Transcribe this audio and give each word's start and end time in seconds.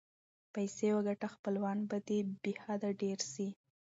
پیسې 0.53 0.87
وګټه 0.95 1.27
خپلوان 1.35 1.77
به 1.89 1.97
دې 2.07 2.19
بی 2.41 2.53
حده 2.63 2.89
ډېر 3.01 3.19
سي. 3.33 3.47